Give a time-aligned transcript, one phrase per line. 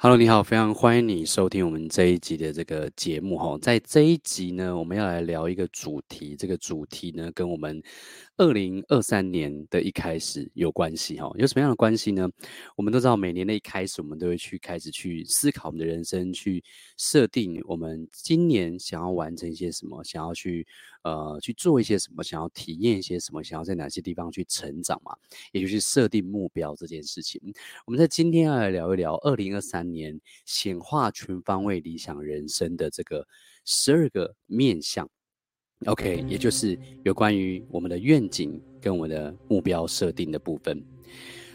[0.00, 3.58] Hello，你好，非常欢迎你收听我们这一集的这个节目哈。
[3.60, 7.82] 在这一集呢，我们要来聊一个主题，这个主题呢，跟我们
[8.36, 11.28] 二零二三年的一开始有关系哈。
[11.34, 12.30] 有什么样的关系呢？
[12.76, 16.62] 我们都知道，每年的一开始，我们都会去开始去思考我们的人生，去
[16.96, 20.64] 设定我们今年想要完成一些什么，想要去
[21.02, 25.14] 呃去做一些什么，想要体验一些什么，想要在哪些地方去成长嘛，
[25.52, 27.40] 也就是设定目标这件事情。
[27.86, 33.26] 我们在今天要来聊一聊二零二三年显化全方位理想人生的这个
[33.64, 35.08] 十二个面向
[35.86, 40.82] ，OK，也就是有关于我们的愿景跟我们的目标设定的部分。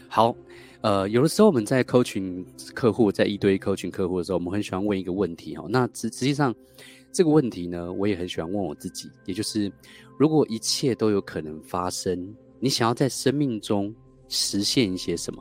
[0.08, 0.36] 好，
[0.80, 5.66] 呃，有的时候我们在 coaching 客户，在一对一 coaching 客户的时候，我们很喜欢问一个问题哈。
[5.68, 6.54] 那实实际上
[7.14, 9.72] 这个问题呢，我也很喜欢问我自己，也就是
[10.18, 13.94] 如果一切都有可能发生，你想要在生命中
[14.28, 15.40] 实现一些什么？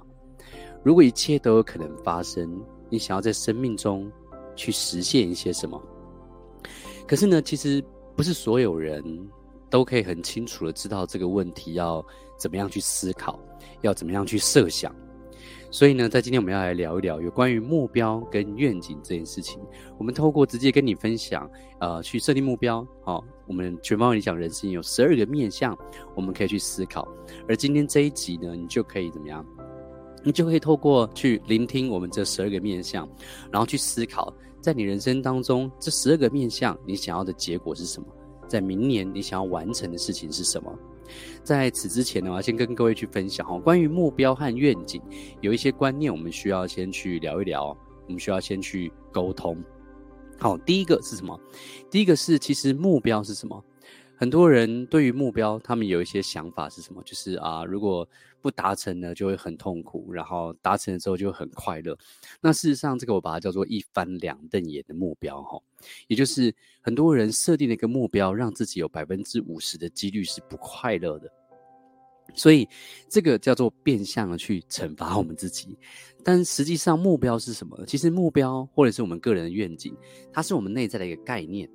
[0.83, 4.09] 如果一切都有可能发生，你想要在生命中
[4.55, 5.81] 去实现一些什么？
[7.07, 7.83] 可是呢，其实
[8.15, 9.03] 不是所有人
[9.67, 12.05] 都可以很清楚的知道这个问题要
[12.37, 13.39] 怎么样去思考，
[13.81, 14.95] 要怎么样去设想。
[15.73, 19.59] 所以呢，在今天我们要来聊一聊有关于目标跟愿景这件事情。
[19.97, 22.87] 我们透过直接跟你分享，呃，去设定目标。
[23.01, 25.75] 好、我们全方位理想人生有十二个面向，
[26.13, 27.07] 我们可以去思考。
[27.49, 29.43] 而今天这一集呢，你就可以怎么样？
[30.23, 33.09] 你就可以透过去聆听我们这十二个面向，
[33.51, 38.07] 然后去思考，在你人生当中这十二个面向，你想要的结果是什么？
[38.47, 40.71] 在明年你想要完成的事情是什么？
[41.43, 45.01] 在此之前呢，我要先跟各位去分享哦，关于目标和愿景，
[45.41, 49.61] 有一些观念我们需要先去聊一聊，我们需要先去沟通。
[50.39, 51.39] 好，第一个是什么？
[51.89, 53.63] 第一个是其实目标是什么？
[54.23, 57.03] 很多人对于目标，他们有一些想法是什么？
[57.03, 58.07] 就是啊，如果
[58.39, 61.93] 不达成呢，就会很痛苦；然后达成了之后就会很快乐。
[62.39, 65.61] 那事实上，这个我把它叫做一翻两瞪眼的目标，哈，
[66.07, 71.29] 也就是很多人设定了一个目标，让自己有百分之五十的几率是不快乐的。
[72.33, 72.65] 所以
[73.09, 75.77] 这个叫做变相的去惩罚我们自己。
[76.23, 77.77] 但实际上，目标是什么？
[77.85, 79.93] 其实目标或者是我们个人的愿景，
[80.31, 81.69] 它是我们内在的一个概念，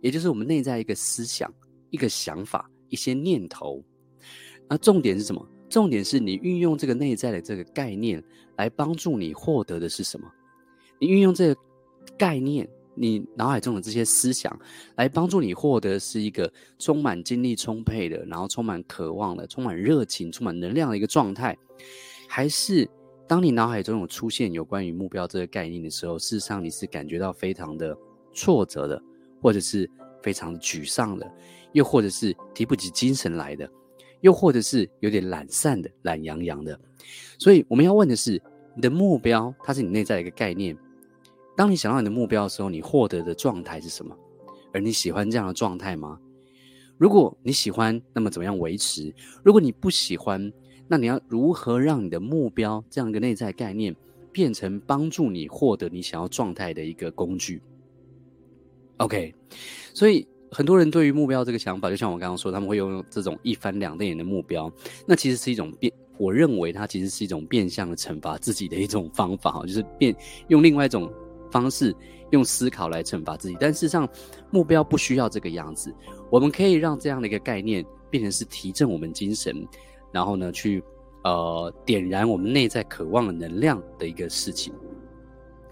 [0.00, 1.48] 也就是我们内在一个思想。
[1.94, 3.80] 一个想法，一些念头，
[4.68, 5.48] 那重点是什么？
[5.70, 8.20] 重点是你运用这个内在的这个概念
[8.56, 10.26] 来帮助你获得的是什么？
[10.98, 11.60] 你运用这个
[12.18, 14.58] 概念，你脑海中的这些思想
[14.96, 21.56] 来帮助你获得是一个充满精力充沛的，然后充满渴望的，充满热情、充满能量的一个状态，
[22.28, 22.90] 还是
[23.28, 27.96] 当你脑海中有出现有关于目标这个概念的时候，事实上你是感觉到非常的
[28.32, 29.00] 挫折的，
[29.40, 29.88] 或者是
[30.24, 31.30] 非常沮丧的？
[31.72, 33.68] 又或者是提不起精神来的，
[34.22, 36.80] 又或者是有点懒散的、懒洋洋的，
[37.38, 38.40] 所以我们要问的是：
[38.74, 40.74] 你的目标，它是你内在的一个概念。
[41.54, 44.16] 当你想到你的目标的时候，你获得的状态是什么？
[44.72, 46.18] 而你喜欢这样的状态吗？
[46.96, 49.12] 如果你喜欢，那么怎么样维持？
[49.44, 50.50] 如果你不喜欢，
[50.88, 53.94] 那你要如何让你的目标这样一个内在概念
[54.32, 57.60] 变成帮助你获得你想要状态的一个工具
[58.98, 59.34] ？OK，
[59.92, 60.26] 所以。
[60.50, 64.70] 很多人对于目标这个想法，就像我刚刚说，他们会用这种一翻两瞪眼的目标，
[65.04, 70.14] 那其实是一种变，我认为它其实是一种变相的惩罚自己的一种方法，哈，就是变
[70.46, 71.12] 用另外一种
[71.50, 71.92] 方式，
[72.30, 73.56] 用思考来惩罚自己。
[73.58, 74.08] 但事实上，
[74.52, 75.92] 目标不需要这个样子，
[76.30, 79.66] 我们可以让这样的一个概念变成是提振我们精神，
[80.12, 80.80] 然后呢，去
[81.24, 84.72] 呃点燃我们内在渴望的能量的一个事情。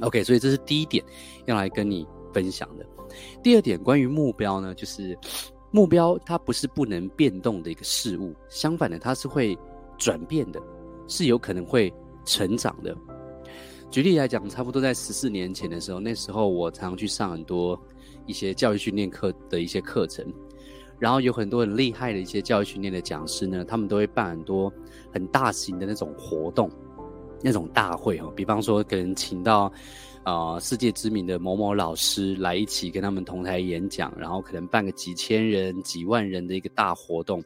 [0.00, 1.04] OK，所以这是第一点
[1.46, 2.84] 要来跟你分享的。
[3.42, 5.16] 第二点，关于目标呢，就是
[5.70, 9.58] 目标它不是不能变动的一个事物，相反的，它是会
[9.96, 10.60] 转变的，
[11.08, 11.92] 是有可能会
[12.24, 12.96] 成长的。
[13.90, 17.80] 举例来讲，差不多在十四年前的时候，那时候我常常去上很多
[18.26, 20.26] 一些教育训练课的一些课程，
[20.98, 24.72] 然后有很多很厉害的一些教育训练的讲师呢，他们都会办很多
[25.12, 26.70] 很大型的那种活动，
[27.42, 29.72] 那种大会哦，比方说可能请到。
[30.24, 37.42] 啊、世界知名的某某老师来一起跟他们同台演讲，然后可能办个几千人、几万人的一个大活动，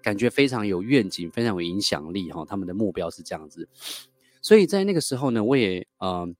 [0.00, 2.44] 感觉非常有愿景，非常有影响力哈。
[2.48, 3.68] 他们的目标是这样子，
[4.40, 6.32] 所以在那个时候呢，我也呃，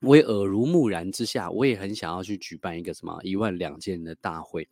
[0.00, 4.68] 我也耳濡目染之下，我也很想要去举办一个什么一万两千人的大会。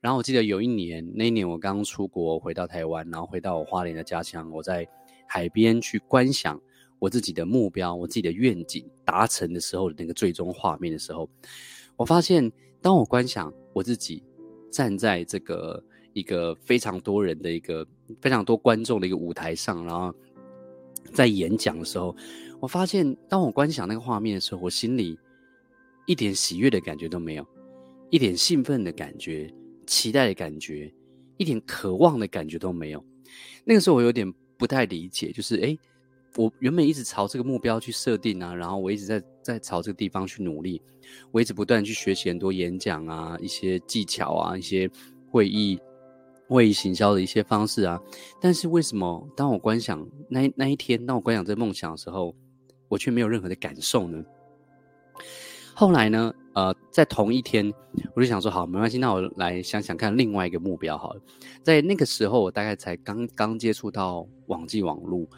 [0.00, 4.88] 然后我记得有一年，那一年我刚出国回到台湾，然后回到我花莲的家乡，我在
[5.26, 6.60] 海边去观想。
[6.98, 11.28] 我自己的目标，我自己的愿景达成的时候的那个最终画面的时候，
[11.96, 12.50] 我发现，
[12.80, 14.22] 当我观想我自己
[14.70, 17.86] 站在这个一个非常多人的一个
[18.20, 20.14] 非常多观众的一个舞台上，然后
[21.12, 22.14] 在演讲的时候，
[22.60, 25.18] 我发现当我观想那个画面的时候，我心里
[26.06, 27.46] 一点喜悦的感觉都没有，
[28.10, 29.52] 一点兴奋的感觉、
[29.86, 30.92] 期待的感觉、
[31.36, 33.04] 一点渴望的感觉都没有。
[33.64, 35.78] 那个时候我有点不太理解，就是诶，
[36.36, 40.80] 我原本一直朝这个目标去设定啊，然后我一直在在朝这个地方去努力，
[41.30, 44.90] 我一直不断去学习很多演讲啊、一些技巧啊、一些
[45.30, 45.78] 会议。
[46.50, 48.00] 会议行销的一些方式啊，
[48.40, 52.34] 但是为什么当我观想那那一天，当我观想这个梦想的时候，
[52.88, 54.24] 我却没有任何的感受呢？
[55.74, 57.70] 后来呢，呃，在同一天，
[58.14, 61.20] 我就想说，好，没关系，那我来想想看另外一个目标好了。
[61.62, 65.28] 在那个时候，我大概才刚刚接触到网际网路，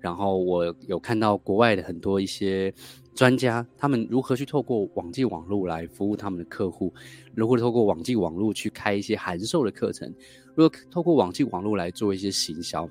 [0.00, 2.72] 然后我有看到国外的很多一些。
[3.14, 6.94] 专家他们如何去透过网际网络来服务他们的客户？
[7.34, 10.14] 如何透过网际网络去开一些函授的课程？
[10.54, 12.88] 如何透过网际网络来做一些行销？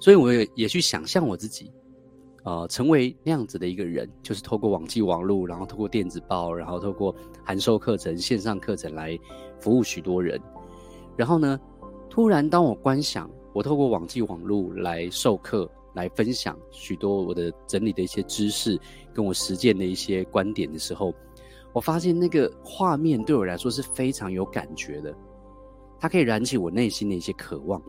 [0.00, 1.72] 所以我也也去想象我自己，
[2.44, 7.12] 呃，成为那样子的一个人，就是透过网际网络，然后透过电子报，然后透过
[7.42, 9.18] 函授课程、线上课程来
[9.58, 10.40] 服务许多人。
[11.16, 11.58] 然后呢，
[12.08, 15.68] 突然当我观想，我透过网际网络来授课。
[15.98, 18.78] 来分享许多我的整理的一些知识，
[19.12, 21.12] 跟我实践的一些观点的时候，
[21.72, 25.12] 我发现那个画面对我来说是非常有感觉的，
[25.98, 27.82] 它可以燃起我内心的一些渴望，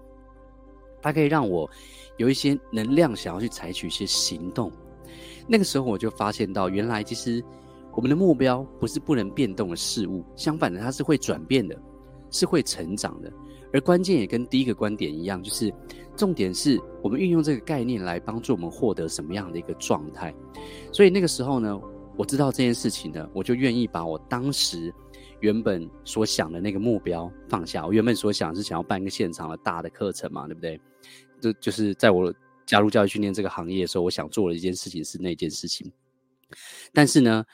[1.02, 1.70] 它可以让我
[2.18, 4.72] 有一些能量想要去采取一些行动。
[5.48, 7.44] 那个时候我就发现到，原来其实
[7.94, 11.80] 我们的目标不是不能变动的事物，相反的，它是会转变的，
[12.32, 13.32] 是会成长的。
[13.71, 15.74] 而关键也跟第一个观点一样，就是
[16.16, 20.33] 重点是我们运用这个概念来帮助我们获得什么样的一个状态。
[20.92, 21.80] 所以那个时候呢，
[22.18, 24.94] 我知道这件事情呢，我就愿意把我当时
[25.39, 27.86] 原本所想的那个目标放下。
[27.86, 30.80] 我原本所想是想要办一个现场的大的课程嘛，对不对？
[31.39, 32.33] 这就是在我
[32.66, 35.92] 加入教育训练这个行业的时候，我想做的一件事情是那件事情。
[36.94, 37.45] 但是呢，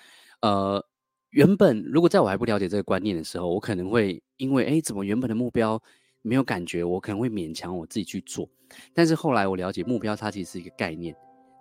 [0.41, 0.85] 呃。
[1.31, 5.77] 原本如果在我还不了解这个观念的时候，我可能会因为诶，怎么原本的目标
[6.25, 8.49] 没有感觉，我可能会勉强我自己去做。
[8.93, 11.15] 但是后来我了解目标，它其实是一个概念。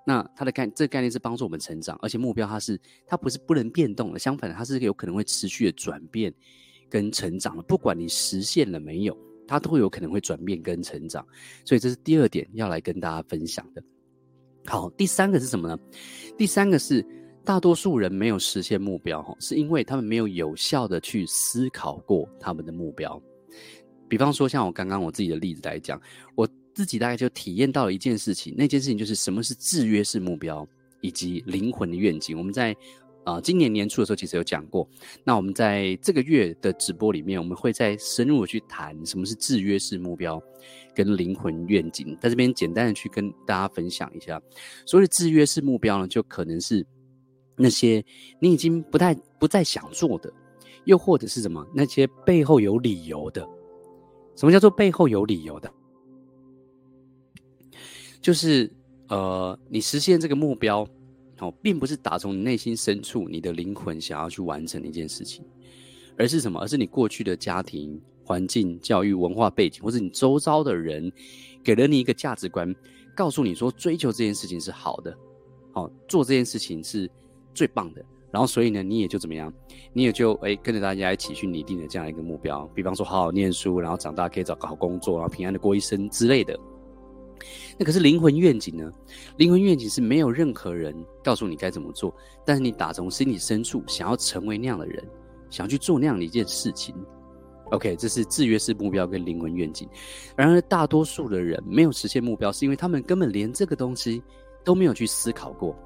[0.06, 6.32] 那它的概这个概念是帮助我们成长，而且目标它是它不是不能变动的，相反，它是有可能会持续的转变
[6.88, 7.62] 跟成长的。
[7.62, 9.16] 不管你实现了没有，
[9.46, 11.25] 它都有可能会转变跟成长。
[11.64, 13.82] 所以这是第二点要来跟大家分享的。
[14.66, 15.78] 好，第三个是什么呢？
[16.37, 17.06] 第三个是。
[17.46, 23.22] 大多数人没有实现目标，是因为他们没有有效的去思考过他们的目标。
[24.08, 26.00] 比方说，像我刚刚我自己的例子来讲，
[26.34, 30.66] 我自己大概就体验到了一件事情，那件事情就是什么是制约式目标
[31.00, 32.36] 以及灵魂的愿景。
[32.36, 32.76] 我们在
[33.24, 34.88] 呃今年年初的时候其实有讲过，
[35.24, 40.42] 那我们在这个月的直播里面，我们会再深入的去谈什么是制约式目标
[40.94, 42.16] 跟灵魂愿景。
[42.20, 44.40] 在这边简单的去跟大家分享一下，
[44.86, 46.86] 所谓的制约式目标呢，就可能是。
[47.56, 48.04] 那些
[48.40, 50.28] 你已经不太不再想做的，
[50.86, 51.64] 又或者是什么？
[51.72, 53.48] 那些背后有理由的。
[54.36, 55.72] 什么叫做背后有理由的？
[58.20, 58.70] 就是
[59.08, 60.86] 呃，你实现这个目标
[61.40, 65.44] 哦，并不是打从你内心深处你的灵魂想要去完成的一件事情，
[66.16, 66.60] 而是什么？
[66.60, 71.12] 而是你过去的家庭环境、教育、文化背景，或者你周遭的人
[71.62, 72.75] 给了你一个价值观，
[73.14, 75.16] 告诉你说追求这件事情是好的，
[75.72, 77.10] 好，做这件事情是。
[77.56, 78.04] 最棒的，
[78.34, 79.52] 然后所以呢，你也就怎么样，
[79.92, 86.59] 你也就哎跟着大家一起去拟定了这样一个目标，比方说好好念书，然后长大可以找个好工作，然后平安的过一生之类的。
[87.78, 88.90] 那可是灵魂愿景呢？
[89.37, 90.92] 灵魂愿景是没有任何人
[91.23, 92.12] 告诉你该怎么做，
[92.44, 95.09] 但是你打从心里深处想要成为那样的人，
[95.49, 96.92] 想要去做那样的一件事情。
[97.70, 99.88] OK，这是制约式目标跟灵魂愿景。
[100.37, 104.20] 然而大多数的人没有实现目标，是因为他们根本连这个东西
[104.64, 105.76] 都没有去思考过。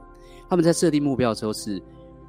[0.51, 1.83] 他们在设定目标的时候是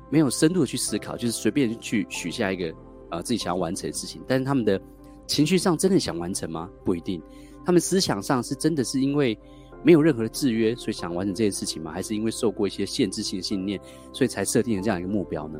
[0.10, 2.74] 没有深度的去思考，就是随便去许下一个
[3.12, 4.22] 呃自己想要完成的事情。
[4.28, 4.82] 但是他们的
[5.28, 6.70] 情绪上真的想完成吗？
[6.84, 7.22] 不一定。
[7.66, 9.38] 他们思想上是真的是因为
[9.84, 11.92] 没有任何的制约，所以想完成这件事情吗？
[11.92, 13.80] 还是因为受过一些限制性信念，
[14.12, 15.60] 所以才设定了这样一个目标呢？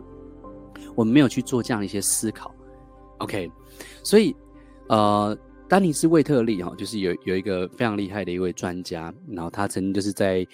[0.96, 2.54] 我们没有去做这样一些思考。
[3.20, 3.52] OK，
[4.04, 4.36] 所以
[4.88, 5.38] 呃，
[5.68, 10.48] 丹尼斯·魏特利哈，就是有有一个非常厉害的一位专家，然后他曾经就是在。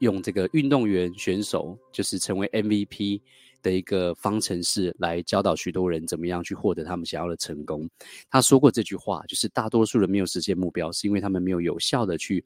[0.00, 3.20] 用这个运动员选手就是成为 MVP
[3.62, 7.88] 的一个方程式来教导许多人怎么样去获得他们想要的成功。
[8.30, 12.44] 他说过这句话，就是大多数人没有实现目标，是因为他们没有有效的去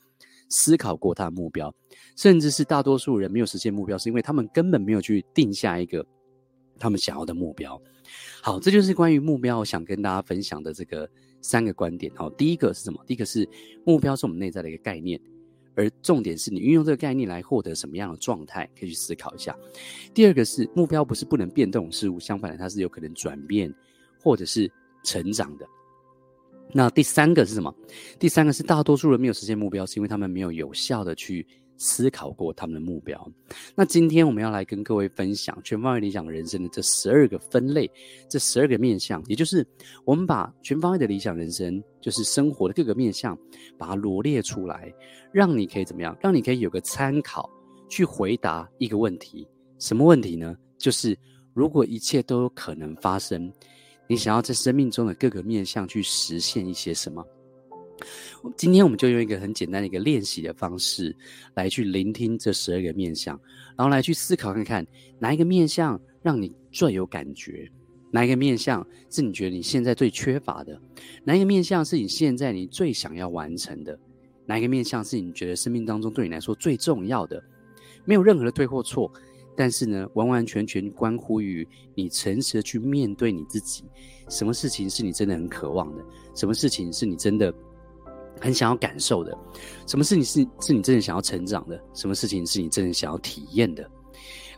[0.49, 1.75] 思考过他的目标，
[2.17, 6.05] 甚至是大多数人没有实现目标，是因为他们根本没有去定下一个
[6.79, 7.81] 他们想要的目标。
[8.43, 11.09] 好，这就是关于目标，想跟大家分享的这个
[11.41, 12.13] 三个观点。
[12.15, 13.03] 好，第一个是什么？
[13.07, 13.49] 第一个是
[13.85, 15.21] 目标是我们内在的一个概念。
[15.75, 19.57] 而重点是你运用这个概念来获得什么样的状态，可以去思考一下。
[20.13, 23.73] 第二个是目标不是不能变动事物，相反的，它是有可能转变
[24.21, 24.71] 或者是
[25.03, 25.67] 成长的。
[26.75, 27.75] 那第三个是什么？
[28.19, 31.47] 第三个是大多数人没有实现目标，是因为他们没有有效的去
[31.83, 33.31] 思考过他们的目标。
[33.75, 37.91] 那今天我们要来跟各位分享全方位理想人生的这十二个分类，
[38.29, 39.67] 这十二个面向，也就是
[40.05, 43.37] 我们把全方位的理想人生，就是生活的各个面向，
[43.77, 44.95] 把它罗列出来，
[45.33, 46.17] 让你可以怎么样？
[46.21, 47.51] 让你可以有个参考，
[47.89, 49.47] 去回答一个问题。
[49.81, 50.57] 什么问题呢？
[50.79, 51.19] 就是
[51.53, 53.53] 如果一切都有可能发生，
[54.09, 57.27] 你想要在生命中的各个面向去实现一些什么？
[58.57, 61.15] 今天我们就用一个很简单的一个练习的方式，
[61.55, 63.39] 来去聆听这十二个面相，
[63.77, 64.87] 然后来去思考看看
[65.19, 67.71] 哪一个面相让你最有感觉，
[68.11, 70.81] 哪一个面相是你觉得你现在最缺乏的，
[71.25, 73.99] 哪一个面相是你现在你最想要完成的，
[74.45, 77.43] 哪一个面相是你觉得生命当中对你来说最重要的，
[78.05, 79.11] 没有任何的对或错，
[79.57, 83.85] 但是呢，完完全全关乎于你诚实的去面对你自己，
[84.29, 86.05] 什么事情是你真的很渴望的，
[86.35, 87.55] 什么事情是你真的。
[88.43, 89.33] 很想要感受的，
[89.87, 91.81] 什么事情是是你真的想要成长的？
[91.95, 93.89] 什么事情是你真的想要体验的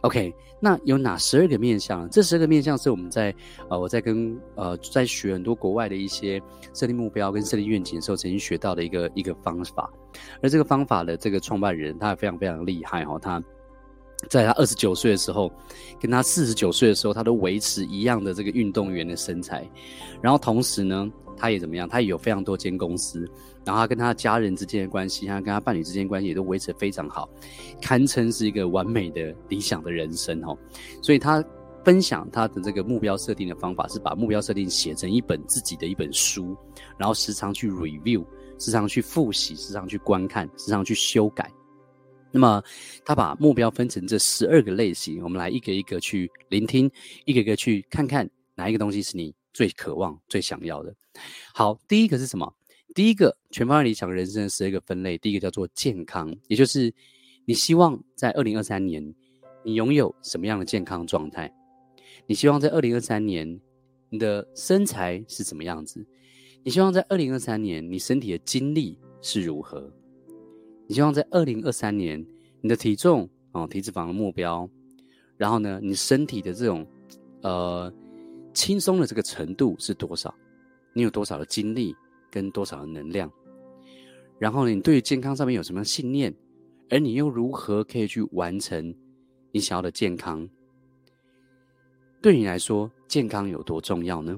[0.01, 2.09] ？OK，那有哪十二个面向？
[2.09, 3.35] 这十二个面向是我们在
[3.69, 6.41] 呃我在跟呃在学很多国外的一些
[6.73, 9.93] 设定目标跟设定愿景的时候，曾经学到的一个一个方法。
[10.43, 13.19] 而这个方法的这个创办人，他也非常非常厉害哈、哦。
[13.21, 13.43] 他
[14.29, 15.53] 在他二十九岁的时候，
[16.01, 19.69] 跟他四十九岁的时候，他都维持一样的这个运动员的身材。
[20.23, 21.89] 然后同时呢，他也怎么样？
[21.89, 23.29] 他也有非常多间公司。
[23.65, 27.29] 然后他跟他家人之间的关系，他跟他伴侣之间关系也都维持得非常好，
[27.81, 30.57] 堪称是一个完美的理想的人生哦。
[31.03, 31.43] 所以他
[31.85, 36.57] 分享他的这个目标设定的方法，是把目标设定写成一本自己的一本书，
[36.99, 38.25] 然后时常去 review，
[38.59, 41.51] 时常去复习，时常去观看，时常去修改。
[42.31, 42.63] 那么
[43.05, 46.91] 他把目标分成这十二个类型，我们来一个一个去聆听，
[47.27, 50.93] 一个一个去看看哪一个东西是你最渴望、最想要的。
[51.53, 52.53] 好，第一个是什么？
[52.93, 56.93] 第一个全方位理想人生的十二个分类，第一个叫做健康，也就是
[57.45, 59.15] 你希望在二零二三年
[59.63, 61.53] 你拥有什么样的健康状态？
[62.27, 63.61] 你希望在二零二三年
[64.11, 66.05] 你的身材是怎么样子？
[66.63, 69.93] 你希望在二零二三年你身体的精力是如何？
[70.87, 72.25] 你希望在二零二三年
[72.61, 74.69] 你的体重哦，体脂肪的目标，
[75.37, 76.87] 然后呢，你身体的这种
[77.43, 77.93] 呃
[78.53, 80.35] 轻松的这个程度是多少？
[80.93, 81.95] 你有多少的精力？
[82.35, 83.31] 跟多少的能量，
[84.41, 86.35] 然后，你对于健康上面有什么信念，
[86.91, 88.93] 而你又如何可以去完成
[89.53, 90.49] 你想要的健康？
[92.21, 94.37] 对你来说，健康有多重要呢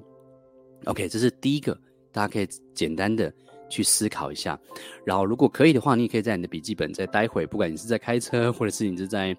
[0.84, 1.74] ？OK，这是第一个，
[2.12, 3.32] 大家可以简单的
[3.70, 4.60] 去思考一下。
[5.02, 9.34] 然后，如果可以的话，你也可以在你的笔记本，在待会，不管你是在开车，或者是你是在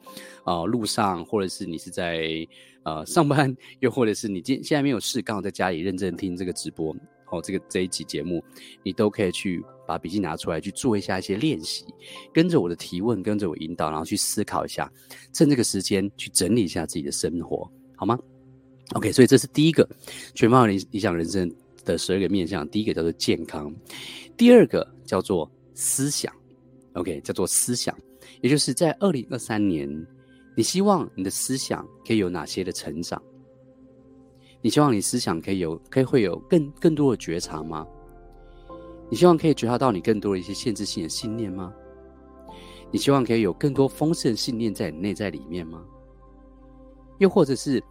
[0.45, 2.47] 呃路上，或者是你是在
[2.81, 6.95] 呃上班，又或者是你今现在没有事，刚好在家里认真听这个直播。
[7.29, 8.43] 哦，这个这一集节目，
[8.83, 11.85] 你都可以去把笔记拿出来去做一下一些练习，
[12.33, 14.91] 跟着我的提问，跟着我引导，然后去思考一下，
[15.33, 18.17] 趁这个时间去整理一下自己的生活，好吗
[18.93, 19.87] ？OK，所以这是第一个
[20.33, 21.53] 全方位理想人生
[21.83, 23.73] 的十二个面向，第一个叫做健康，
[24.37, 26.33] 第二个叫做思想
[26.93, 27.93] ，OK，叫做思想，
[28.41, 29.89] 也就是在二零二三年，
[30.55, 33.21] 你希望你的思想可以有哪些的成长？
[34.61, 37.85] 你希望你思想可以有，可以会有更更多的觉察吗？
[39.09, 41.73] 你希望可以觉察到你更多的一些限制性的信念吗？
[42.91, 45.83] 你希望可以有更多丰盛的信念在你内在里面吗？
[47.19, 47.81] 又或者是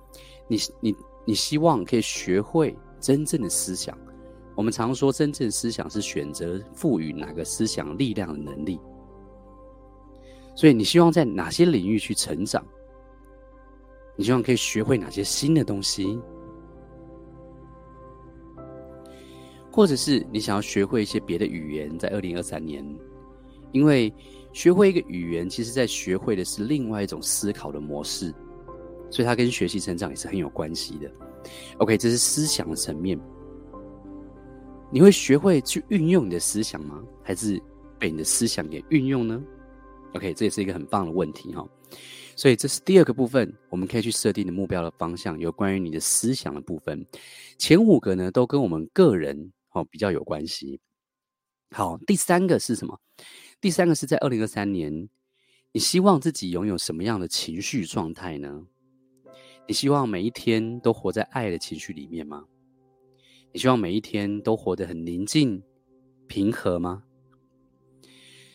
[0.48, 3.96] 你你你希望可以学会真正的思想？
[4.54, 8.80] 我们常说，真正思想是选择赋予哪个思想力量的能力。
[10.54, 12.64] 所以，你希望在哪些领域去成长？
[14.16, 16.18] 你希望可以学会哪些新的东西？
[19.76, 22.82] 或者是你想要学会一些别的语言，在二零二三年，
[23.72, 24.10] 因为
[24.54, 28.34] 学会一个语言，其实在学会的是另外一种思考的模式，
[29.10, 31.12] 所以它跟学习成长也是很有关系的。
[31.76, 33.20] OK，这是思想的层面，
[34.90, 37.04] 你会学会去运用你的思想吗？
[37.22, 37.60] 还是
[37.98, 39.44] 被你的思想给运用呢
[40.14, 41.68] ？OK，这也是一个很棒的问题哈。
[42.34, 47.04] 所以这是第二个部分，我们可以去设定的目标的方向，有关于你的思想的部分。
[47.58, 49.52] 前五个呢，都跟我们个人。
[49.76, 50.80] 哦，比较有关系。
[51.70, 52.98] 好，第三个是什么？
[53.60, 55.10] 第三个是在二零二三年，
[55.72, 58.66] 你希望自己拥有什么样的情绪状态呢？
[59.68, 62.46] 你希望每一天都活在爱的情绪里面吗？
[63.52, 65.62] 你希望每一天都活得很宁静、
[66.26, 67.02] 平和吗？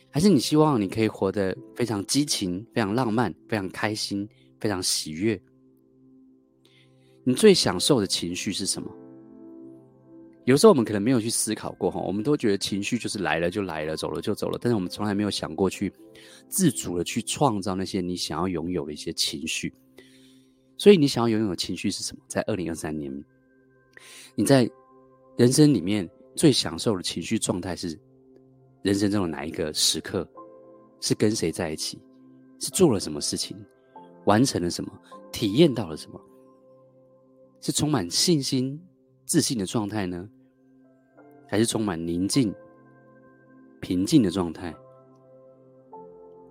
[0.10, 4.28] 还是你希望你可以活得非常激情、非常浪漫、非常开心、
[4.60, 5.40] 非常喜悦？
[7.24, 8.92] 你最享受的情绪是什么？
[10.46, 15.94] 有时候我们可能没有去思考过哈，我们都觉得情绪就是来了就来了，走了就走了，但是我们从来没有想过去
[16.48, 19.74] 自主的去创造那些你想要拥有的一些情绪。
[20.78, 22.24] 所以你想要拥有的情绪是什么？
[22.28, 23.14] 在二零二三年，
[24.34, 24.68] 你在
[25.38, 28.00] 人生里面最享受的情绪状态是？
[28.82, 30.28] 人生中的哪一个时刻，
[31.02, 32.02] 是跟谁在一起，
[32.60, 33.56] 是做了什么事情，
[34.26, 34.92] 完成了什么，
[35.32, 36.20] 体验到了什么，
[37.62, 38.82] 是充满信心、
[39.32, 40.28] 自信的状态呢，
[41.48, 42.54] 还是充满宁静、
[43.80, 44.76] 平静的状态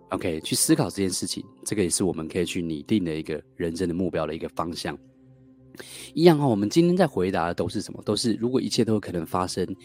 [0.09, 4.99] ？OK，去思考这件事情，这个也是我们可以去拟定的一个人生的目标的一个方向。
[6.15, 8.03] 一样哈，我们今天在回答的都是什么？
[8.03, 9.77] 都是如果一切都有可能发生，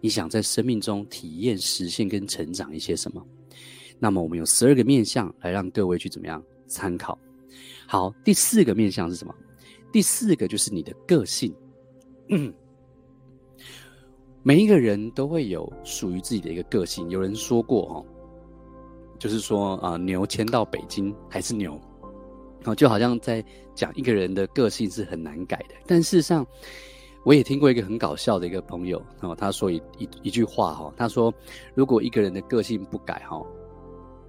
[0.00, 3.20] 你想在生命中体验、实现跟成长一些什么？
[3.98, 7.18] 那么我们有十二个面向来让各位去怎么样参考。
[7.88, 9.34] 好，第四个面向是什么？
[9.90, 11.52] 第四个就是你的个性。
[12.28, 12.52] 嗯，
[14.42, 17.08] 每一个人都会有属于自己的一个个性。
[17.10, 18.04] 有人说过哈，
[19.18, 21.80] 就是说啊，牛牵到北京还是牛。
[22.66, 26.46] 哦，就好像在讲一个人的个性是很难改的，但事实上，
[27.22, 31.30] 我也听过一个很搞笑的一个朋友哦，他说一一一句话哈，他说
[31.74, 33.44] 如果一个人的个性不改哈，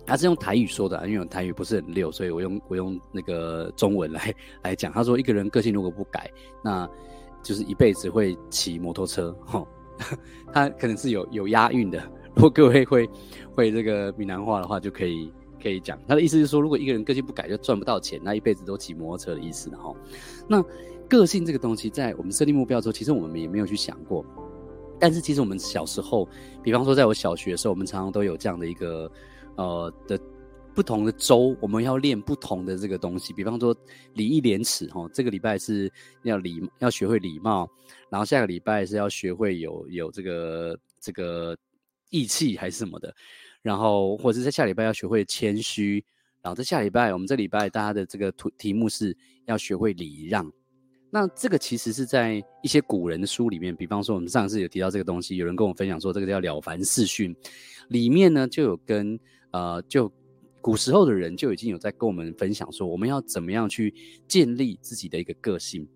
[0.05, 4.91] 他是用台语说的，因为我台语不是很溜，所以我用我用那个中文来来讲。
[4.91, 6.29] 他说一个人个性如果不改，
[6.61, 6.85] 那
[7.45, 9.65] 就是一辈子会骑摩托车哈，
[10.51, 11.97] 他可能是有有押韵的。
[12.35, 13.09] 如果各位会
[13.55, 15.31] 会这个闽南话的话，就可以。
[15.57, 19.67] 可以讲，他的意思就是说，如果一个人个性不改，就赚不到钱，那一辈子都骑摩托车的意思。
[19.71, 19.97] 然后，
[20.47, 20.63] 那
[21.09, 24.23] 个性这个东西，在我们设定目标的时候，其实我们也没有去想过。
[24.99, 26.29] 但是，其实我们小时候，
[26.61, 29.11] 比方说，在我小学的时候，我们常常都有这样的一个
[29.55, 30.19] 呃的
[30.75, 33.31] 不同的周，我们要练不同的这个东西。
[33.33, 33.73] 比方说，
[34.13, 35.89] 礼义廉耻，哈，这个礼拜是
[36.23, 37.67] 要礼，要学会礼貌，
[38.09, 41.57] 然后下个礼拜是要学会有有这个这个
[42.09, 43.15] 义气还是什么的。
[43.61, 46.03] 然后，或者是在下礼拜要学会谦虚，
[46.41, 50.51] 然后在下礼拜，我们这礼拜大家的这个题题目是要学会礼让。
[51.09, 57.33] 那这个其实是在一些古人的书里面，比方说我们上次有提到这个东西，有人跟我分享说这个叫《了凡四训》，
[57.87, 59.17] 里面呢就有跟
[59.51, 60.11] 呃，就
[60.65, 63.93] 古时候的人就已经有在跟我们分享说，我们要怎么样去
[64.27, 65.87] 建立自己的一个个性，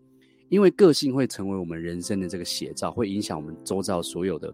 [0.48, 4.54] 因为个性会成为我们人生的这个写照，会影响我们周遭所有的。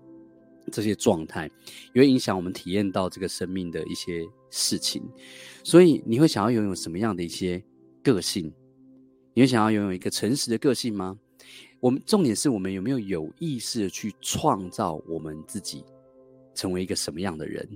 [0.72, 1.52] 这些状态
[1.94, 5.04] 也会影响我们体验到这个生命的一些事情，
[5.66, 7.62] 所以你会想要拥有什么样的一些
[8.02, 8.50] 个性？
[9.34, 11.20] 你会想要拥有一个诚实的个性吗？
[11.82, 15.84] 我们重点是我们有没有有意识的去创造我们自己
[16.54, 17.68] 成为一个什么样的人？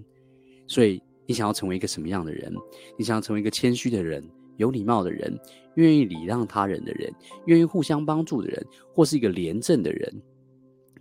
[0.66, 2.52] 所以你想要成为一个什么样的人？
[2.98, 5.40] 你想要成为一个谦虚的人、有礼貌的人、
[5.76, 7.14] 愿意礼让他人的人、
[7.46, 8.66] 愿意互相帮助的人，
[8.96, 10.12] 或是一个廉政的人？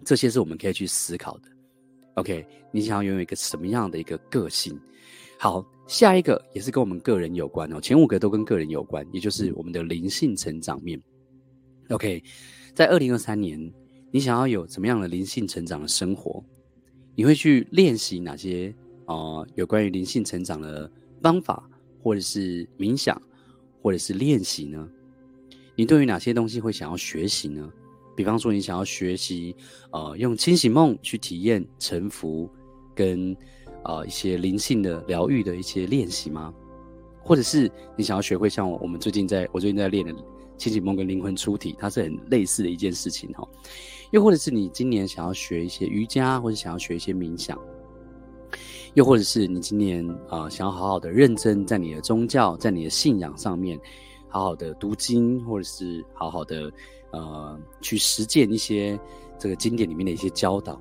[0.04, 1.48] 这些是我们可以去思考的。
[2.16, 4.78] OK，你想要拥有一个什么样的一个个性？
[5.38, 7.80] 好，下一个也是跟我们个人有关哦。
[7.80, 11.00] 前五个都跟个人有关，也就是我们的灵性成长面。
[11.88, 12.22] OK，
[12.74, 13.58] 在二零二三年，
[14.10, 16.44] 你想要有什么样的灵性成长的生活？
[17.14, 18.74] 你会去练习哪些
[19.08, 20.90] 呃有关于灵性成长的
[21.20, 21.68] 方法，
[22.00, 23.20] 或者是冥想，
[23.82, 24.88] 或者是练习呢？
[25.74, 27.68] 你对于哪些东西会想要学习呢？
[28.16, 29.54] 比方说，你想要学习，
[29.92, 32.50] 呃，用清醒梦去体验沉浮，
[32.94, 33.36] 跟
[33.84, 36.52] 呃一些灵性的疗愈的一些练习吗？
[37.22, 40.12] 或者是你想要学会像我们最近在我最近在练的
[40.56, 43.46] 清醒梦跟灵魂出体，它是很类似的一件事情哈。
[44.10, 47.56] 又或者是你今年想要学一些瑜伽，或者想要学一些冥想，
[48.94, 53.78] 又或者是你今年啊、想要好好的认真在你的宗教，在你的信仰上面，
[54.28, 56.72] 好好的读经，或者是好好的。
[57.10, 59.00] 呃，去实践一些
[59.38, 60.78] 这个经典里面的一些教导，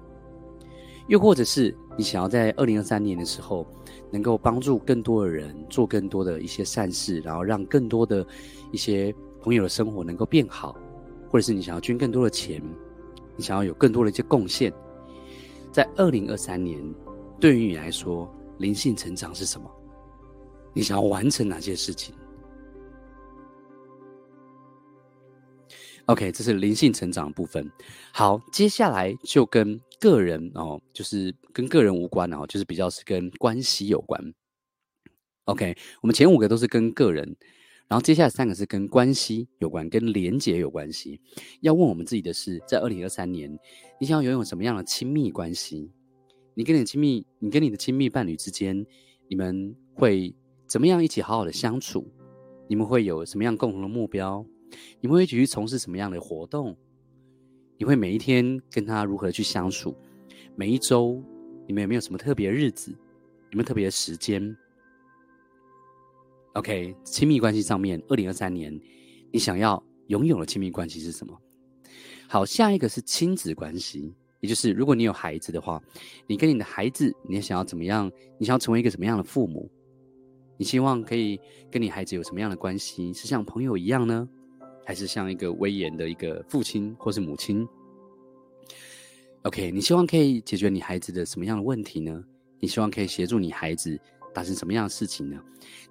[1.08, 3.66] 又或者是你想要在二零二三年的时候，
[4.12, 8.28] 能够帮助更多的人做更多的一些善事，然后让更多的
[8.74, 10.76] 一些朋友的生活能够变好，
[11.30, 12.62] 或者是你想要捐更多的钱，
[13.38, 14.70] 你想要有更多的一些贡献，
[15.72, 16.78] 在二零二三年，
[17.40, 19.70] 对于你来说，灵性成长是什么？
[20.74, 22.14] 你想要完成哪些事情
[26.06, 27.70] ？OK，这是灵性成长的部分。
[28.14, 34.34] 好，接下来就跟个人哦，就是跟个人无关哦，就是比较是跟关系有关。
[35.46, 37.36] OK，我们前五个都是跟个人，
[37.88, 41.22] 然后接下来三个是跟关系有关，跟连结有关系。
[41.62, 43.58] 要问我们自己的是，在二零二三年，
[44.00, 45.92] 你想要拥有什么样的亲密关系？
[46.58, 48.84] 你跟你的亲密，你跟你的亲密伴侣之间，
[49.28, 52.12] 你们会怎么样一起好好的相处？
[52.68, 54.44] 你们会有什么样共同的目标？
[55.00, 56.76] 你们会一起去从事什么样的活动？
[57.78, 59.96] 你会每一天跟他如何去相处？
[60.56, 61.24] 每一周
[61.68, 62.90] 你们有没有什么特别的日子？
[63.52, 64.58] 有没有特别的时间
[66.54, 68.76] ？OK，亲密关系上面，二零二三年
[69.32, 71.40] 你想要拥有的亲密关系是什么？
[72.28, 74.12] 好，下一个是亲子关系。
[74.40, 75.82] 也就是，如果你有孩子的话，
[76.28, 78.12] 你跟你的孩子，你想要怎么样？
[78.38, 79.70] 你想要成为一个什么样的父母？
[80.58, 81.40] 你希望可以
[81.72, 83.14] 跟你孩子有什么样的关系？
[83.14, 84.28] 是像朋友一样呢，
[84.86, 87.68] 还是像一个威严的一个父亲或是母亲
[89.44, 92.24] ？OK，你希望可以解决你孩子的什么样的问题呢？
[92.60, 94.00] 你希望可以协助你孩子
[94.34, 95.40] 达成什么样的事情呢？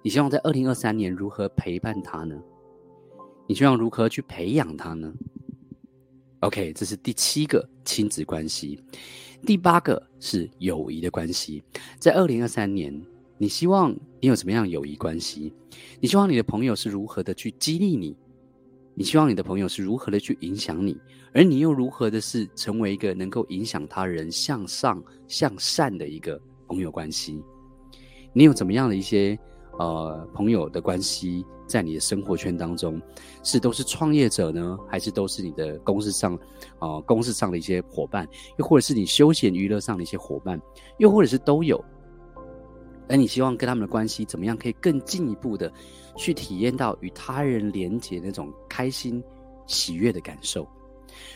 [0.01, 2.37] 你希望在二零二三年如何陪伴他呢？
[3.47, 5.13] 你希望如何去培养他呢
[6.41, 8.79] ？OK，这是第七个亲子关系，
[9.45, 11.63] 第八个是友谊的关系。
[11.99, 13.01] 在二零二三年，
[13.37, 15.53] 你希望你有什么样友谊关系？
[15.99, 18.15] 你希望你的朋友是如何的去激励你？
[18.93, 20.97] 你希望你的朋友是如何的去影响你？
[21.33, 27.39] 而你又如何的是成为一个能够影响他人向上向善的一个朋友关系？
[28.33, 29.37] 你有怎么样的一些
[29.77, 31.45] 呃朋友的关系？
[31.67, 33.01] 在你的生活圈当中，
[33.43, 36.39] 是都是创业者呢，还是都是你的公司上，
[36.79, 38.25] 呃，公司上的一些伙伴，
[38.57, 40.57] 又或者是你休闲娱乐上的一些伙伴，
[40.97, 41.83] 又或者是都有。
[43.09, 45.69] 而你希望跟他们的关系怎么样，可以更进一步的
[46.15, 49.21] 去体验到与他人连接那种开心、
[49.65, 50.65] 喜悦的感受。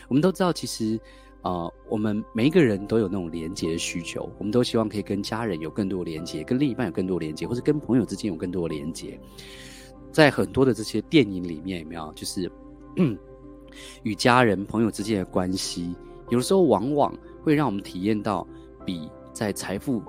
[0.08, 0.98] 我们都知道，其实，
[1.42, 9.18] 呃，我们每一个人都有那种连接的需求，我们都希望可以跟家人有更多的连接，跟另一半有更多连接，或者跟朋友之间有更多的连接。
[10.12, 12.50] 在很多的这些电影里面，有没有就是，
[12.96, 13.18] 嗯，
[14.02, 15.96] 与家人朋友之间的关系，
[16.28, 18.46] 有的时候往往会让我们体验到
[18.84, 20.02] 比在财富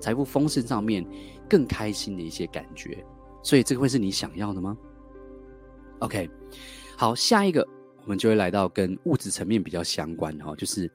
[0.00, 1.06] 财富丰盛上面
[1.48, 3.04] 更开心的一些感觉。
[3.42, 4.76] 所以这个会是你想要的吗
[5.98, 6.28] ？OK，
[6.96, 7.66] 好，下一个
[8.02, 10.90] 我们就会来到跟物质层面比较相关哈，就是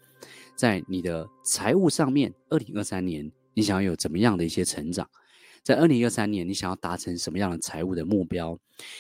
[0.56, 5.10] 在你的财务上面，二零二三年你想要有怎么样的一些成长？
[5.63, 8.58] 在二零二三年，你想要达成什么样的财务的目标？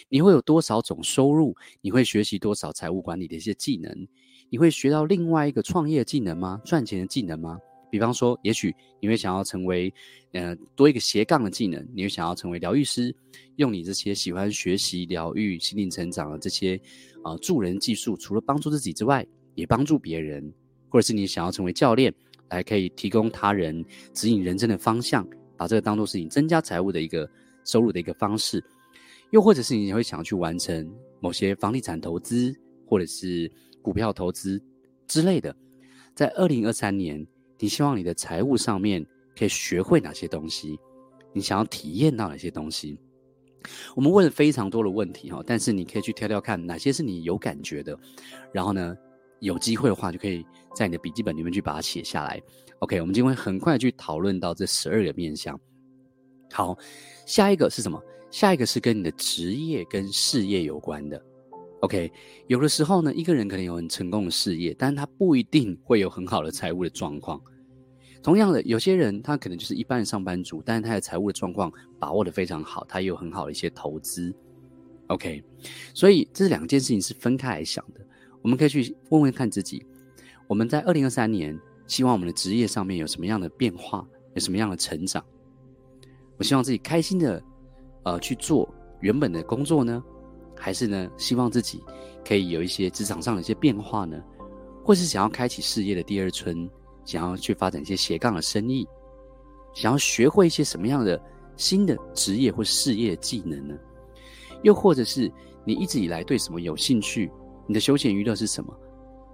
[0.09, 1.55] 你会有多少种收入？
[1.81, 4.07] 你会学习多少财务管理的一些技能？
[4.49, 6.61] 你会学到另外一个创业技能吗？
[6.65, 7.59] 赚钱的技能吗？
[7.89, 9.93] 比方说，也许你会想要成为，
[10.33, 11.85] 呃，多一个斜杠的技能。
[11.93, 13.15] 你会想要成为疗愈师，
[13.55, 16.75] 用你这些喜欢学习疗愈、心灵成长的这些
[17.23, 20.53] 啊、呃、助人技术，除了帮助自己之外，也帮助别人。
[20.89, 22.13] 或者是你想要成为教练，
[22.49, 25.27] 来可以提供他人指引人生的方向。
[25.57, 27.29] 把这个当做是你增加财务的一个
[27.65, 28.63] 收入的一个方式，
[29.31, 30.87] 又或者是你会想要去完成
[31.19, 34.61] 某些房地产投资，或者是股票投资
[35.07, 35.55] 之类的。
[36.13, 37.25] 在二零二三年，
[37.59, 39.05] 你希望你的财务上面
[39.37, 40.79] 可以学会哪些东西？
[41.33, 42.99] 你想要体验到哪些东西？
[43.95, 47.97] 我们问了非常多的问题哈，但是你可以去挑挑看哪些是你有感觉的，
[48.53, 48.95] 然后呢，
[49.39, 52.41] 有机会的话就可以在你的笔记本里面去把它写下来。
[52.79, 55.59] OK，我们今天会很快去讨论到这十二个面向。
[56.53, 56.77] 好，
[57.25, 58.01] 下一个是什么？
[58.31, 61.21] 下一个是跟你的职业跟事业有关的。
[61.81, 62.11] OK，
[62.47, 67.39] 有的时候呢，一个人可能有很成功的事业，但是他不一定会有很好的财务的状况。
[68.23, 74.33] 同样的，有些人他可能就是一般的上班族，但是他的财务的状况把握的非常好，他也有很好的一些投资。
[75.07, 75.43] OK，
[75.93, 78.01] 所以这两件事情是分开来想的。
[78.41, 79.85] 我们可以去问问看自己，
[80.47, 81.57] 我们在二零二三年。
[81.85, 85.23] 希望我们的职业上面有什么样的变化，有什么样的成长？
[86.35, 87.41] 我希望自己开心的，
[88.03, 88.67] 呃，去做
[88.99, 90.03] 原本的工作呢，
[90.59, 91.83] 还是呢，希望自己
[92.25, 94.21] 可以有一些职场上的一些变化呢，
[94.83, 96.69] 或是想要开启事业的第二春，
[97.05, 98.87] 想要去发展一些斜杠的生意，
[99.73, 101.21] 想要学会一些什么样的
[101.55, 103.75] 新的职业或事业技能呢？
[104.63, 105.31] 又或者是
[105.63, 107.31] 你一直以来对什么有兴趣？
[107.67, 108.73] 你的休闲娱乐是什么？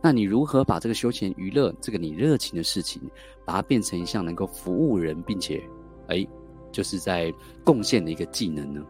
[0.02, 3.02] 那你如何把这个休闲娱乐，这个你热情的事情，
[3.46, 5.64] 把它变成一项能够服务人，并且，
[6.08, 6.28] 哎，
[6.74, 7.34] 就是在
[7.64, 8.86] 贡献的一个技能呢？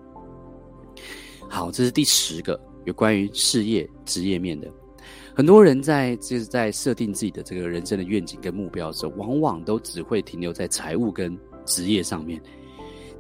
[1.54, 4.68] 好，这是第十个有关于事业职业面的。
[5.36, 12.42] 很多人在就是在设定自己的这个人生的愿景跟目标的时候，往往都只会停留在财务跟职业上面。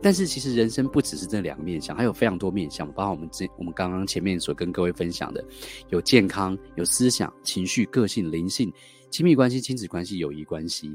[0.01, 5.45] 但是其实人生不只是这两个面向，还有非常多面向，包括我们这我们刚刚前面所跟各位分享的，
[5.91, 8.73] 有健康、有思想、情绪、个性、灵性、
[9.11, 10.91] 亲密关系、亲子关系、友谊关系。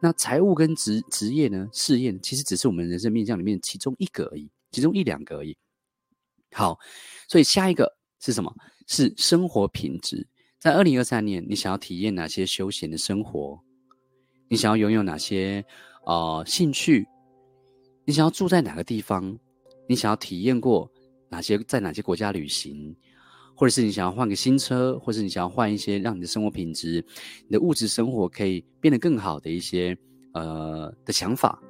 [0.00, 1.68] 那财务跟职职业呢？
[1.72, 5.56] 事业其实只是我们人生面向里面其中一个而已，其中一两个而已。
[6.54, 6.78] 好，
[7.28, 8.54] 所以下一个是什么？
[8.86, 10.24] 是生活品质。
[10.60, 13.58] 在二零二三年，你想要体验哪些休闲的生活？
[14.48, 15.64] 你想要拥有哪些
[16.06, 17.04] 呃兴趣？
[18.04, 19.36] 你想要住在哪个地方？
[19.88, 20.88] 你想要体验过
[21.28, 22.94] 哪些在哪些国家旅行？
[23.56, 27.04] 或者是你想要换个新车，或者是你想要换一些让你的生活品质、
[27.48, 29.96] 你的物质生活可以变得更好的一些
[30.34, 31.60] 呃的想法？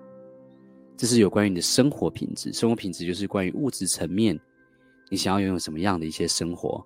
[0.96, 2.52] 这是有关于你的生活品质。
[2.52, 4.38] 生活品质就是关于物质层面，
[5.14, 6.84] 你想要拥有什么样的一些生活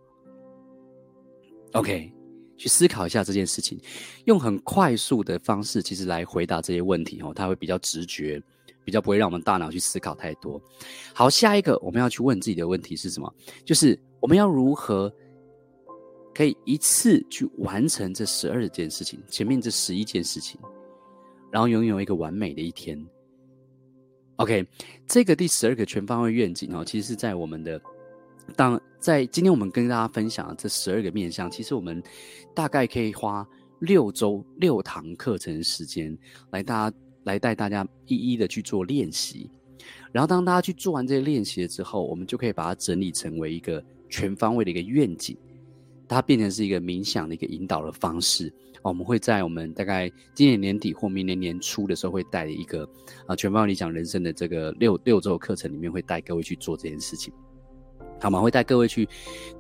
[1.73, 2.13] ？OK。
[2.59, 3.81] 去思考一下这件事情，
[4.25, 8.43] 用很快速的方式，其实来回答这些问题哦，它会比较直觉，
[8.85, 10.61] 比较不会让我们大脑去思考太多。
[11.15, 13.33] 好，下一个我们要去问自己的问题是什么？
[13.65, 15.11] 就是我们要如何
[16.35, 20.61] 可以一次去完成这十二件事情，前面这十一件事情，
[21.53, 23.03] 然后拥有一个完美的一天。
[24.35, 24.67] OK，
[25.07, 27.81] 这个第十二个全方位愿景哦，其实是在我们的。
[28.57, 32.03] 当在今天我们跟大家分享这十二个面相，其实我们
[32.55, 33.47] 大概可以花
[33.81, 36.17] 六周六堂课程时间
[36.51, 39.51] 来大家来带大家一一的去做练习。
[40.11, 45.37] 然后当大家去做完这些练习了之后，我们就可以把它整理成为一个全方位的一个愿景，
[46.09, 48.53] 它变成是一个冥想的一个引导的方式。
[48.83, 52.89] 我们会在我们大概今年年底或明年年初的时候，会带一个
[53.27, 57.33] 啊全方位理想人生的这个六六周课程里面，会带各位去做这件事情。
[58.21, 58.41] 好吗？
[58.41, 59.09] 会带各位去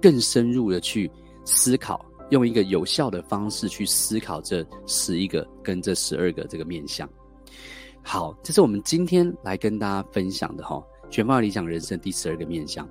[0.00, 1.10] 更深入的去
[1.44, 7.08] 思考，用一个有效的方式去思考这十一个跟这十二个这个面相。
[8.02, 12.88] 好，这是我们今天来跟大家分享的哈，全方位理想人生第十二个面相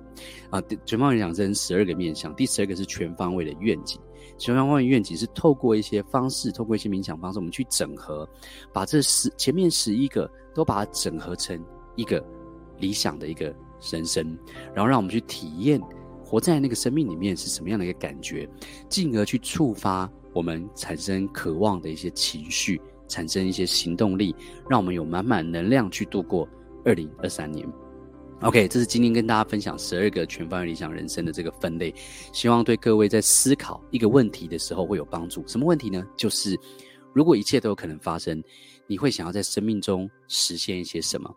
[0.50, 4.00] 啊，全方位理想人生十二个面相，第十二个是全方位的愿景。
[4.36, 8.28] 全方位愿景是透过一些方式，透过一些冥想方式，我们去整合，
[8.72, 11.60] 把这十前面十一个都把它整合成
[11.96, 12.24] 一个
[12.78, 13.54] 理想的一个。
[13.80, 14.36] 人生，
[14.74, 15.80] 然后让我们去体验
[16.24, 18.48] 活在那个生命里面是什么样的一个感觉，
[18.88, 24.34] 进而去触发我们产生渴望的一些情绪，产生一些行动力，
[24.68, 26.48] 让我们有满满能量去度过
[26.84, 27.66] 二零二三年。
[28.42, 31.92] OK，这是今天跟大家分享十二个全方位理想人生的这个分类，
[32.32, 35.42] 希望对各位在思考一个问题的时候会有帮助。
[35.48, 36.06] 什么问题呢？
[36.16, 36.56] 就是
[37.12, 38.40] 如果一切都有可能发生，
[38.88, 41.32] 你会想要在生命中实现一些什么？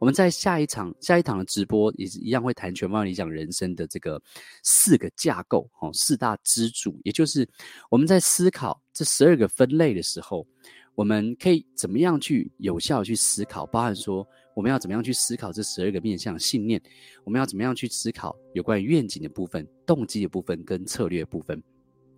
[0.00, 4.20] 我们在下一场、下一场的直播也一样，会谈全方位理想人生的这个
[4.62, 7.48] 四个架构，哦，四大支柱，也就是
[7.90, 10.46] 我们在思考这十二个分类的时候，
[10.94, 16.80] 我们可以怎么样去有效去思考，包含说我们要怎么样去思考这十二个面向信念，
[17.24, 21.62] 我们要怎么样去思考有关于愿景的部分、动机的部分跟策略的部分。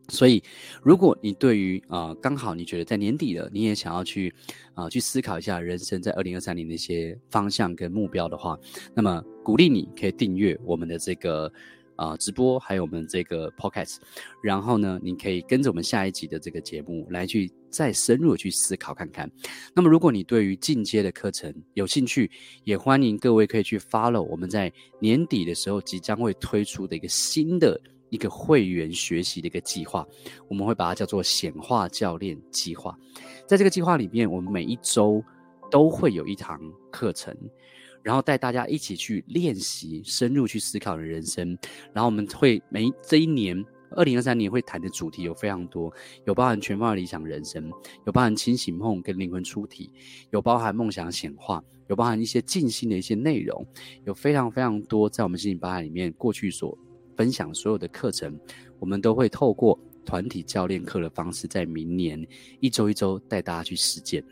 [0.08, 0.42] 所以，
[0.82, 4.32] 如果你对于啊、刚好你觉得在年底了，你也想要去
[4.74, 8.56] 啊、去思考一下人生在二零二三年的一些方向跟目标的话，
[8.94, 11.52] 那么鼓励你可以订阅我们的这个
[11.96, 13.96] 啊、直播，还有我们这个 podcast，
[14.42, 19.28] 然后呢，你可以跟着我们下一集的这个节目来去再深入的去思考看看。
[19.74, 22.30] 那么，如果你对于进阶的课程有兴趣，
[22.64, 27.80] 也欢迎各位可以去 follow 我们在年底的时候即将会推出的一个新的。
[28.16, 30.04] 一个会员学习的一个计划，
[30.48, 32.98] 我们会把它叫做显化教练计划。
[33.46, 35.22] 在这个计划里面，我们每一周
[35.70, 36.58] 都会有一堂
[36.90, 37.36] 课程，
[38.02, 41.56] 然后带大家一起去练习，深入去思考的人生。
[41.92, 45.92] 然后我们会每这一年，二零二三年会谈的主题有非常多，
[46.24, 47.70] 有包含全方位理想人生，
[48.06, 49.90] 有包含清醒梦跟灵魂出体，
[50.30, 53.66] 有包含梦想显化，有包含一些静心的一些内容，
[54.04, 56.76] 有非常非常多在我们心灵吧海里面过去所。
[57.16, 58.38] 分享所有的课程，
[58.78, 62.24] 我们都会透过团体教练课的方式，在明年
[62.60, 64.22] 一周一周带大家去实践，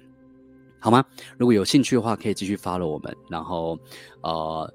[0.79, 1.05] 好吗？
[1.37, 3.79] 如果有兴趣的话，可以继续 follow 我们，然后
[4.23, 4.73] 呃，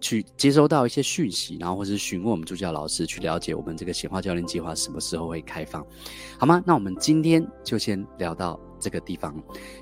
[0.00, 5.84] 去接收到一些讯息，然后或是询问我们助教老师，去了解我们这个显化教练计划什么时候会开放，
[6.38, 6.62] 好吗？
[6.66, 9.34] 那我们今天就先聊到这个地方，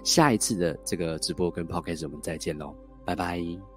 [0.02, 3.71] 下一次的这个直播跟 podcast 我们再见喽，拜拜。